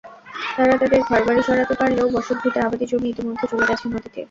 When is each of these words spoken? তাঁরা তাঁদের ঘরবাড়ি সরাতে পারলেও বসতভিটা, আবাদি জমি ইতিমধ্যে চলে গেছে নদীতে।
তাঁরা 0.55 0.75
তাঁদের 0.81 1.01
ঘরবাড়ি 1.09 1.41
সরাতে 1.43 1.75
পারলেও 1.79 2.07
বসতভিটা, 2.15 2.59
আবাদি 2.63 2.85
জমি 2.91 3.07
ইতিমধ্যে 3.09 3.45
চলে 3.51 3.65
গেছে 3.69 3.85
নদীতে। 3.87 4.19